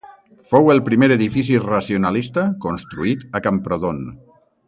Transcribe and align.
Fou 0.51 0.69
el 0.73 0.79
primer 0.87 1.09
edifici 1.15 1.59
racionalista 1.65 2.47
construït 2.65 3.27
a 3.41 3.45
Camprodon. 3.49 4.05